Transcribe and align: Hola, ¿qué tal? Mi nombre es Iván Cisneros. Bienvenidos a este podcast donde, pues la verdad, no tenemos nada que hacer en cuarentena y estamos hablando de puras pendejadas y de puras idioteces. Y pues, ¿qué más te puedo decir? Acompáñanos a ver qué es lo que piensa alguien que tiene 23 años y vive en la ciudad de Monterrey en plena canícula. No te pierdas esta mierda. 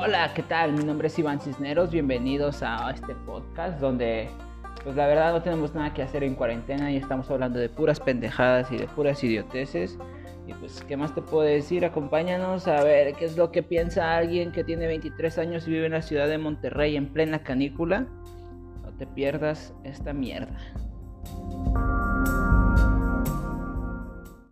Hola, 0.00 0.32
¿qué 0.32 0.44
tal? 0.44 0.74
Mi 0.74 0.84
nombre 0.84 1.08
es 1.08 1.18
Iván 1.18 1.40
Cisneros. 1.40 1.90
Bienvenidos 1.90 2.62
a 2.62 2.88
este 2.92 3.16
podcast 3.26 3.80
donde, 3.80 4.30
pues 4.84 4.94
la 4.94 5.08
verdad, 5.08 5.32
no 5.32 5.42
tenemos 5.42 5.74
nada 5.74 5.92
que 5.92 6.02
hacer 6.02 6.22
en 6.22 6.36
cuarentena 6.36 6.92
y 6.92 6.96
estamos 6.96 7.28
hablando 7.32 7.58
de 7.58 7.68
puras 7.68 7.98
pendejadas 7.98 8.70
y 8.70 8.76
de 8.76 8.86
puras 8.86 9.24
idioteces. 9.24 9.98
Y 10.46 10.54
pues, 10.54 10.84
¿qué 10.86 10.96
más 10.96 11.16
te 11.16 11.20
puedo 11.20 11.42
decir? 11.42 11.84
Acompáñanos 11.84 12.68
a 12.68 12.84
ver 12.84 13.12
qué 13.14 13.24
es 13.24 13.36
lo 13.36 13.50
que 13.50 13.64
piensa 13.64 14.16
alguien 14.16 14.52
que 14.52 14.62
tiene 14.62 14.86
23 14.86 15.36
años 15.38 15.66
y 15.66 15.72
vive 15.72 15.86
en 15.86 15.92
la 15.92 16.02
ciudad 16.02 16.28
de 16.28 16.38
Monterrey 16.38 16.96
en 16.96 17.12
plena 17.12 17.42
canícula. 17.42 18.06
No 18.82 18.92
te 18.98 19.06
pierdas 19.08 19.74
esta 19.82 20.12
mierda. 20.12 20.56